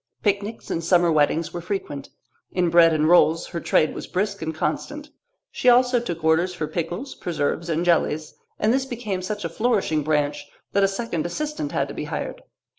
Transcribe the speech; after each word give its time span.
Picnics 0.23 0.71
and 0.71 0.83
summer 0.83 1.11
weddings 1.11 1.53
were 1.53 1.61
frequent. 1.61 2.09
In 2.51 2.71
bread 2.71 2.91
and 2.91 3.07
rolls 3.07 3.45
her 3.49 3.59
trade 3.59 3.93
was 3.93 4.07
brisk 4.07 4.41
and 4.41 4.51
constant. 4.51 5.11
She 5.51 5.69
also 5.69 5.99
took 5.99 6.23
orders 6.23 6.55
for 6.55 6.65
pickles, 6.65 7.13
preserves, 7.13 7.69
and 7.69 7.85
jellies, 7.85 8.33
and 8.57 8.73
this 8.73 8.85
became 8.85 9.21
such 9.21 9.45
a 9.45 9.47
flourishing 9.49 10.01
branch 10.01 10.47
that 10.71 10.81
a 10.83 10.87
second 10.87 11.27
assistant 11.27 11.71
had 11.71 11.87
to 11.87 11.93
be 11.93 12.05
hired. 12.05 12.41